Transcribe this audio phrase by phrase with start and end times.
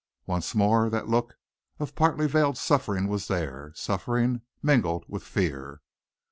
[0.25, 1.37] Once more that look
[1.77, 5.79] of partly veiled suffering was there, suffering mingled with fear.